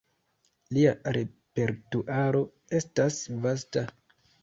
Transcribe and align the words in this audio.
Lia 0.77 0.93
repertuaro 1.17 2.43
estas 2.83 3.25
vasta. 3.47 3.89